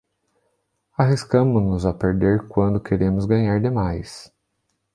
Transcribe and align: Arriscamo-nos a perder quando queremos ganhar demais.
Arriscamo-nos 0.97 1.85
a 1.85 1.93
perder 1.93 2.47
quando 2.47 2.81
queremos 2.81 3.25
ganhar 3.27 3.61
demais. 3.61 4.33